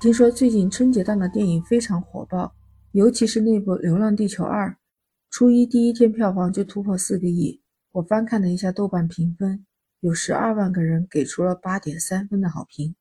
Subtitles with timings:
[0.00, 2.54] 听说最近春节档的电影非常火爆，
[2.92, 4.66] 尤其是那部《流浪地球二》，
[5.28, 7.60] 初一第一天票房就突破四个亿。
[7.92, 9.66] 我翻看了一下豆瓣评分，
[10.00, 12.94] 有十二万个人给出了八点三分的好评，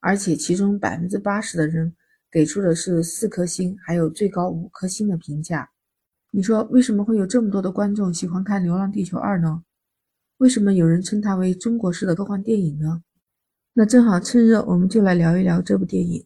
[0.00, 1.96] 而且其中百分之八十的人
[2.30, 5.70] 给出的是四颗星，还有最高五颗星的评价。
[6.30, 9.62] 你说为什么会有这么多的观众喜欢看《流浪地球二》呢？
[10.36, 13.02] 为什么有人称它为中国式的科幻电影呢？
[13.72, 16.22] 那正好趁热，我们就来聊一聊这部电影。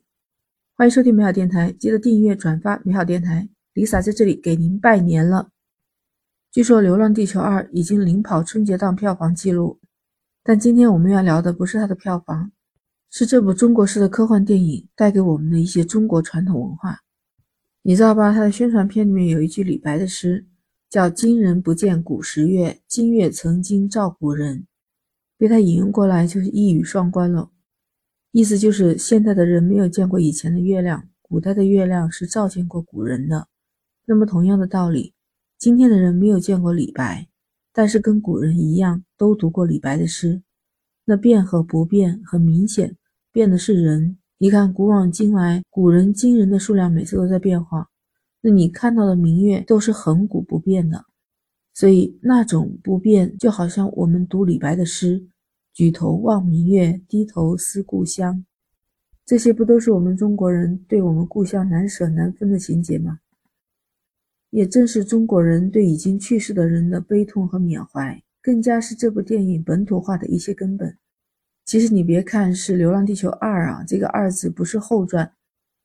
[0.79, 3.49] 欢迎收听美好电台，记得订阅转发美好电台。
[3.75, 5.51] Lisa 在这里给您拜年了。
[6.53, 9.81] 据说《流浪地球二》已经领跑春节档票房记录，
[10.45, 12.53] 但今天我们要聊的不是它的票房，
[13.11, 17.01] 是这部中国式的科幻电影带给我们的一些中国传统文化。
[17.83, 18.33] 你知道吧？
[18.33, 20.47] 它的宣传片里面有一句李白的诗，
[20.89, 24.65] 叫“今人不见古时月，今月曾经照古人”。
[25.37, 27.51] 被他引用过来就是一语双关了，
[28.31, 33.49] 意思就是现代的人没有见过以前的月亮，古代的月亮是照见过古人的。
[34.05, 35.15] 那么同样的道理，
[35.59, 37.29] 今天的人没有见过李白，
[37.73, 40.43] 但是跟古人一样都读过李白的诗。
[41.07, 42.97] 那变和不变很明显，
[43.33, 44.19] 变的是人。
[44.37, 47.89] 你看古往今来，古人今人的数量每次都在变化，
[48.43, 51.07] 那你看到的明月都是恒古不变的。
[51.73, 55.27] 所以那种不变，就好像我们读李白的诗
[55.79, 58.45] ：“举头望明月，低头思故乡。”
[59.25, 63.21] 这些不都是我们中国人对我们故乡难舍难分的情节吗？
[64.51, 70.99] 也正是中国人对已经去世的人的悲痛和缅怀，更加是这部电影本土化的一些根本。
[71.65, 75.33] 其实你别看是《流浪地球二》啊，这个“二”字不是后传，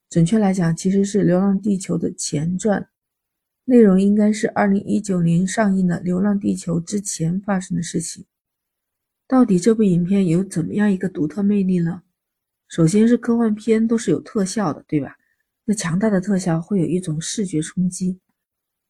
[0.09, 2.89] 准确来讲，其实是《流浪地球》的前传。
[3.65, 8.25] 内容应该是二零一九年上映的《流浪地球》之前发生的事情。
[9.27, 12.03] 到底这部影片有怎么样一个独特魅力呢？
[12.67, 15.15] 首先是科幻片都是有特效的，对吧？
[15.65, 18.19] 那强大的特效会有一种视觉冲击。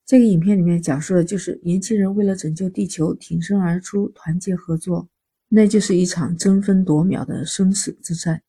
[0.05, 5.07] 这个影片里面讲述的就是年轻人为了拯救地球挺身而出，团结合作，
[5.49, 8.41] 那就是一场争分夺秒的生死之战。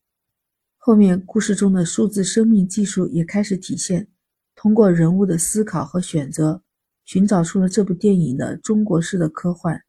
[0.79, 4.09] 后面故事中的数字生命技术也开始体现。
[4.57, 6.63] 通过人物的思考和选择，
[7.05, 9.83] 寻找出了这部电影的中国式的科幻。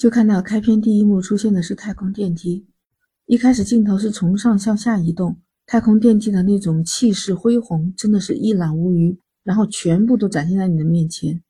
[0.00, 2.66] 就看到开篇第一幕出现的是太空电梯，
[3.26, 11.42] 一开始镜头是从上向下移动，太空电梯的那种气势恢宏，真的是一览无余，然后全部都展现在你的面前。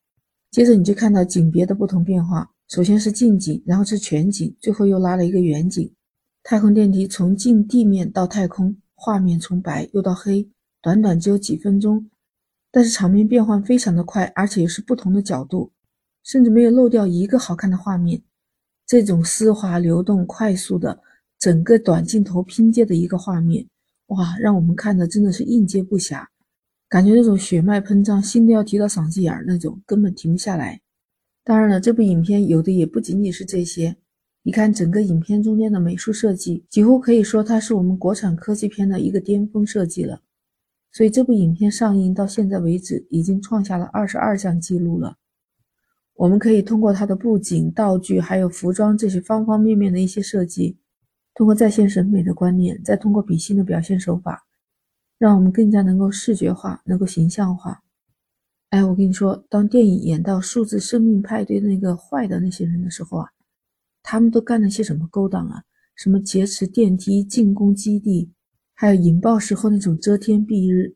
[0.51, 5.89] 接着你就看到景别的不同变化，首先是近景，然后是全景，最后又拉了一个远景。
[6.43, 10.45] 太空电梯从近地面到太空，画面从白又到黑，
[10.81, 12.05] 短短只有几分钟。
[12.69, 15.71] 但是场面变换非常的快，而且是不同的角度，
[16.25, 18.21] 甚至没有漏掉一个好看的画面。
[18.91, 20.99] 这种丝滑流动、快速的
[21.39, 23.65] 整个短镜头拼接的一个画面，
[24.07, 26.25] 哇，让我们看的真的是应接不暇，
[26.89, 30.81] 感觉那种血脉喷张，心都要提到嗓子眼儿那种，根本停不下来。
[31.45, 33.95] 当然了，这部影片有的也不仅仅是这些。
[34.43, 40.19] 你看整个影片中间的美术设计，几乎可以说它是我们国产科技片的一个巅峰设计了。
[40.91, 45.15] 所以这部影片上映到现在为止，已经创下了二十二项记录了。
[46.21, 50.77] 我们可以通过它的布景、道具，还有服装这些方方面面的一些设计，
[51.33, 54.45] 通过在线审美的观念，再通过比心的表现手法，
[55.17, 57.81] 让我们更加能够视觉化，能够形象化。
[58.69, 63.27] 哎，我跟你说，当电影演到数字生命派对那个坏的那些人的时候啊，
[64.03, 65.63] 他们都干了些什么勾当啊？
[65.95, 68.31] 什么劫持电梯、进攻基地？
[68.75, 70.93] 还有引爆时候那种遮天蔽日，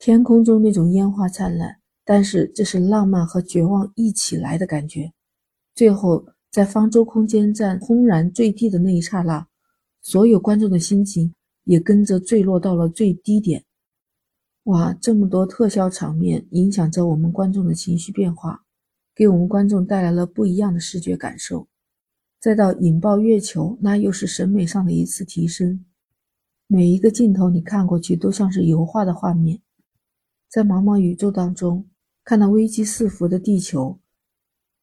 [0.00, 5.12] 天空中那种烟花灿烂，但是这是浪漫和绝望一起来的感觉。
[5.74, 9.46] 最后在方舟空间站轰然坠地的那一刹那，
[10.00, 11.34] 所有观众的心情
[11.64, 13.64] 也跟着坠落到了最低点。
[14.62, 18.64] 哇，这么多特效场面影响着我们观众的情绪变化，
[19.14, 21.66] 给我们观众带来了不一样的视觉感受。
[22.40, 25.84] 再到引爆月球，那又是审美上的一次提升。
[26.68, 29.60] 每一个镜头你看过去都像是油画的画面，
[30.48, 31.86] 在茫茫宇宙当中，
[32.26, 34.00] 看到危机四伏的地球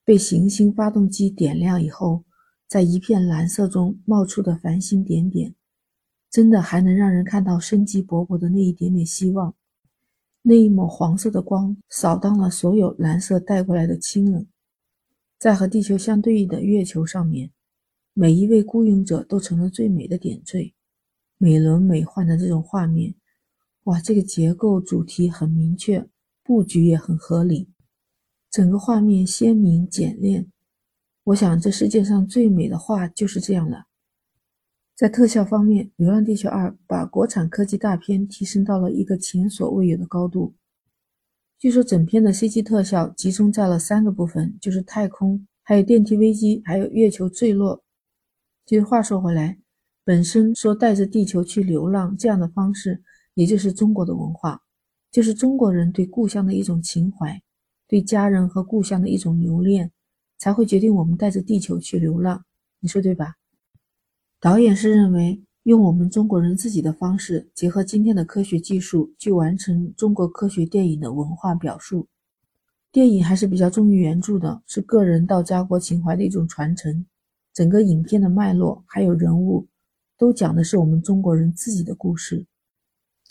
[0.06, 2.24] 被行星发动机点亮以后，
[2.70, 5.54] 在一片蓝色中冒出的繁星点点，
[6.32, 9.54] 真的还能让人看到生机勃勃的那一点点希望。
[10.44, 14.48] 那一抹黄色的光扫荡了所有蓝色带过来的清冷，
[15.38, 17.52] 在和地球相对应的月球上面，
[18.14, 20.74] 每一位孤勇者都成了最美的点缀。
[21.38, 23.14] 美轮美奂的这种画面，
[23.84, 26.08] 哇，这个结构主题很明确，
[26.44, 27.70] 布局也很合理，
[28.52, 30.52] 整个画面鲜明简练。
[31.24, 33.86] 我想这世界上最美的画就是这样了。
[34.96, 40.54] 在特效方面，《流浪地球二》把国产科技大片提升到了一个前所未有的高度。
[41.58, 47.82] 据说整片的 CG 特效集中在了三个部分，就是太空，还有电梯危机，还有月球坠落。
[48.66, 49.58] 其实话说回来，
[50.04, 53.02] 本身说带着地球去流浪这样的方式，
[53.34, 54.62] 也就是中国的文化，
[55.14, 57.40] 就是中国人对故乡的一种情怀，
[57.88, 59.92] 对家人和故乡的一种留恋，
[60.40, 62.44] 才会决定我们带着地球去流浪。
[62.80, 63.36] 你说对吧？
[64.40, 72.08] 导演是认为用我们中国人自己的方式，结合今天的科学技术，去完成中国科学电影的文化表述。
[72.92, 77.06] 电影还是比较忠于原著的，是个人到家国情怀的一种传承。
[77.54, 79.68] 整个影片的脉络还有人物，
[80.18, 82.48] 都讲的是我们中国人自己的故事。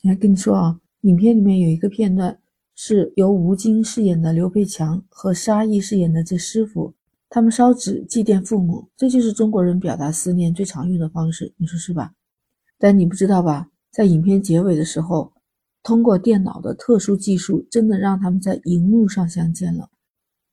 [0.02, 2.38] 来跟你说啊，影片里面有一个片段
[2.76, 6.94] 是由吴京饰演的刘培强和沙溢饰演的这师傅。
[7.28, 12.12] 他们烧纸祭奠父母，这就是中国人表达思念最常用的方式，你说是吧？
[12.78, 15.32] 但你不知道吧，在影片结尾的时候，
[15.82, 19.90] 通过电脑的特殊技术，真的让他们在荧幕上相见了。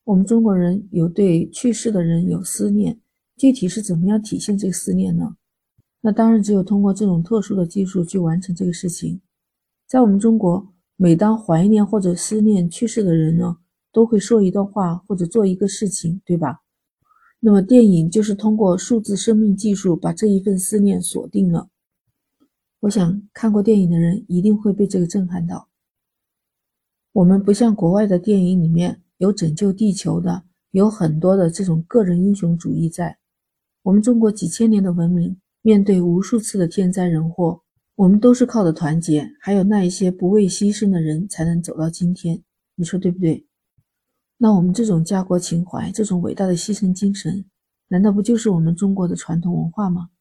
[0.06, 2.98] 我们中国人有对去世的人有思念，
[3.38, 5.36] 具体是怎么样体现这个思念呢？
[6.02, 9.22] 那当然只有通过这种特殊的技术去完成这个事情。
[9.90, 13.58] 在我们中国，每当怀念或者思念去世的人呢，
[13.92, 16.60] 都会说一段话或者做一个事情，对吧？
[17.40, 21.70] 那么，电影就是通过数字生命技术把这一份思念锁定了。
[22.82, 25.70] 我想看过电影的人一定会被这个震撼到。
[27.12, 33.18] 我们不像国外的电影里面有拯救地球的，有很多的这种个人英雄主义在。
[33.82, 37.64] 我们中国几千年的文明，面对无数次的天灾人祸，
[38.00, 42.42] 我们都是靠的团结，还有那一些不畏牺牲的人，才能走到今天。
[42.76, 43.46] 你说对不对？
[44.38, 47.44] 那我们这种家国情怀，这种伟大的牺牲精神，
[47.90, 50.12] 难道不就是我们中国的传统文化吗？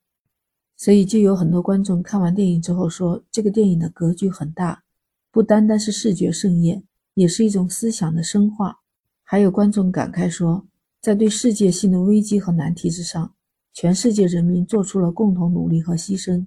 [0.77, 4.83] 所以就有很多观众看完电影之后说，这个电影的格局很大，
[5.31, 6.83] 不单单是视觉盛宴，
[7.15, 8.81] 也是一种思想的深化。
[9.23, 10.67] 还有观众感慨说，
[11.01, 13.33] 在对世界性的危机和难题之上，
[13.73, 16.45] 全世界人民做出了共同努力和牺牲。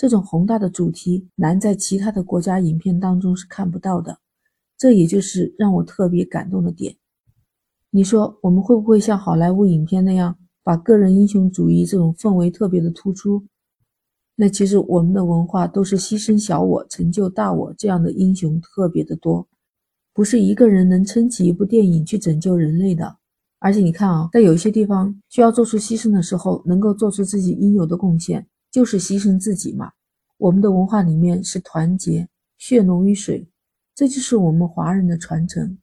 [0.00, 4.18] 这种宏大的主题，难在其他的国家影片当中是看不到的。
[4.78, 6.96] 这也就是让我特别感动的点。
[7.90, 13.44] 你说我们会不会像好莱坞影片那样，把个人英雄主义这种氛围特别的突出？
[14.36, 19.46] 那其实我们的文化都是牺牲小我成就大我这样的英雄特别的多，
[20.14, 23.18] 不是一个人能撑起一部电影去拯救人类的。
[23.58, 29.92] 而且你看啊，在有一些地方需要做出牺牲的时候，能够做出自己应有的贡献，就是牺牲自己嘛。
[30.36, 33.48] 我们的文化里面是团结，血浓于水，
[33.94, 35.78] 这就是我们华人的传承。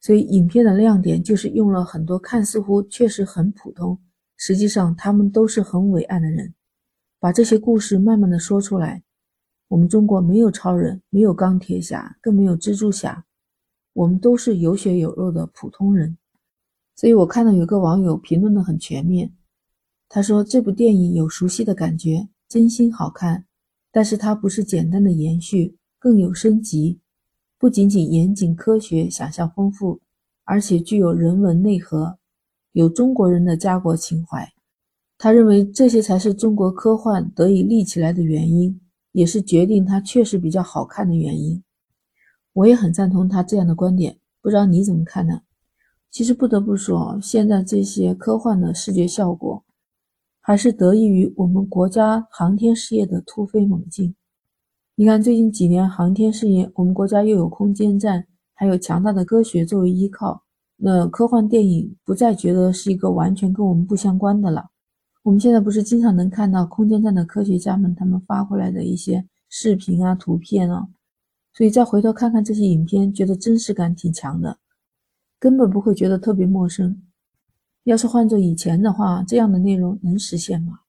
[0.00, 3.98] 所以，影片的亮点就是用了很多看似乎确实很普通，
[4.36, 6.52] 实际上他们都是很伟岸的人，
[7.18, 9.02] 把这些故事慢慢的说出来。
[9.68, 13.24] 我们中国没有超人，没有钢铁侠，更没有蜘蛛侠，
[13.94, 16.18] 我们都是有血有肉的普通人。
[16.96, 19.32] 所以我看到有个网友评论的很全面，
[20.08, 23.46] 他说这部电影有熟悉的感觉，真心好看，
[23.90, 27.00] 但是它不是简单的延续，更有升级。
[27.58, 30.00] 不仅仅严谨科学、想象丰富，
[30.44, 32.18] 而且具有人文内核，
[32.72, 34.52] 有中国人的家国情怀。
[35.16, 38.78] 他认为这些才是中国科幻得以立起来的原因，
[39.12, 41.62] 也是决定它确实比较好看的原因。
[42.52, 45.40] 我也很赞同他这样的观点，不知道你怎么看呢？
[46.10, 49.63] 其实不得不说，现在这些科幻的视觉效果，
[50.46, 54.14] 还是得益于我们国家航天事业的突飞猛进。
[54.94, 60.42] 你看，最近几年航天事业，我们国家又有空间站，还有强大的科学作为依靠，
[60.76, 64.66] 那科幻电影不再觉得是一个完全跟我们不相关的了。
[65.22, 70.86] 我们现在不是经常能看到空间站的科学家们他们发过来的一些视频啊、图片啊，
[71.54, 74.58] 所以再回头看看这些影片，觉得真实感挺强的，
[75.38, 77.00] 根本不会觉得特别陌生。
[77.84, 80.80] 要是换做以前的话，这样的内容能实现吗？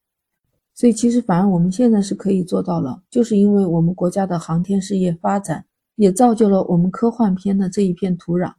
[0.73, 8.53] 所以其实反而我们现在是可以做到了，就是因为我们国家的航天事业发展，也造就了我们科幻片的这一片土壤。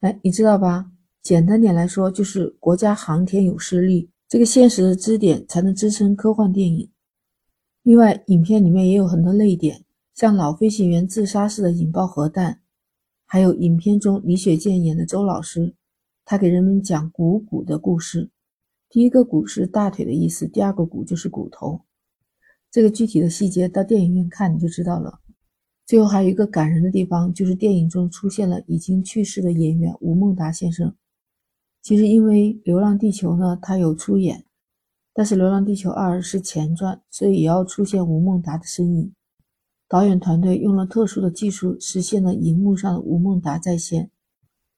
[0.00, 0.90] 哎，你知道吧？
[1.22, 6.88] 简单点来说，就是国家航天有实力，这个现实的支点才能支撑科幻电影。
[7.82, 9.84] 另外，影片里面也有很多泪点，
[10.14, 12.60] 像老飞行员自杀式的引爆核弹，
[13.26, 15.74] 还有影片中李雪健演的周老师，
[16.30, 18.30] 他给人们讲股骨的故事。
[18.88, 21.80] 第一个骨是大腿的意思，第二个骨就是骨头。
[22.70, 25.18] 这个具体的细节到电影院看你就知道了。
[25.84, 30.94] 最后还有一个感人的地方，就是电影中出现了已经去世的演员吴孟达先生。
[31.82, 34.44] 其实因为《流浪地球》呢，他有出演，
[35.12, 39.12] 但是《流浪地球二》是前传，所以也要出现吴孟达的身影。
[39.88, 44.12] 导演团队用了特殊的技术，实现了荧幕上的吴孟达再现。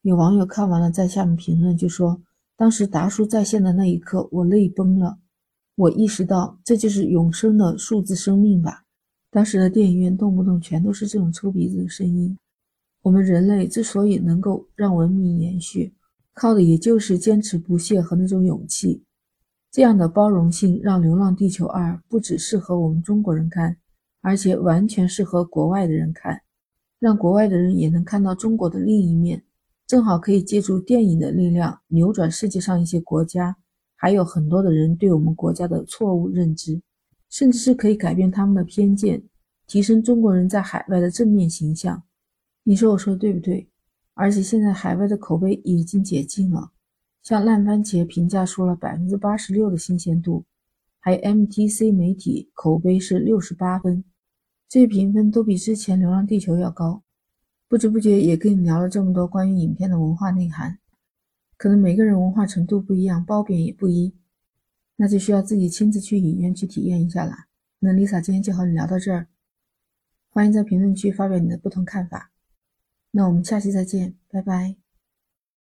[0.02, 2.20] 有网友看完了，在下面评论就说
[2.56, 5.18] ：“当时达叔在线的那一刻，我泪崩了。
[5.76, 8.82] 我意识到这就是永生的数字生命吧。
[9.30, 12.36] 当时的电影院动不动全都是这种抽鼻子的声音。
[13.02, 15.94] 我们人类之所以能够让文明延续，
[16.34, 19.02] 靠的也就是坚持不懈和那种勇气。
[19.70, 23.76] 这样的包容性，让《流浪地球二》不只适合我们中国人看。”
[24.24, 26.42] 而且完全适合国外的人看，
[27.00, 29.42] 让国外的人也能看到中国的另一面，
[29.86, 33.56] 正好可以借助电影的力量扭转世界上一些国家，
[33.94, 36.80] 还有很多的人对我们国家的错误认知，
[37.28, 39.22] 甚至是可以改变他们的偏见，
[39.66, 42.02] 提升中国人在海外的正面形象。
[42.62, 43.68] 你说我说的对不对？
[44.14, 46.70] 而且现在海外的口碑已经解禁了，
[47.22, 50.44] 像烂番茄评价说了百分之八十六的新鲜度，
[51.00, 54.04] 还有 MTC 媒体口碑是六十八分。
[54.68, 57.02] 这些评分都比之前《流浪地球》要高，
[57.72, 60.78] 不知不觉也跟你聊了这么多关于影片的文化内涵。
[61.56, 64.14] 可能每个人文化程度不一样，褒贬也不一，
[64.96, 67.46] 那就需要自己亲自去影院去体验一下了。
[67.78, 69.26] 那 Lisa 今天就和你聊到这儿，
[70.28, 72.30] 欢迎在评论区发表你的不同看法。
[73.12, 74.81] 那我们下期再见，拜拜。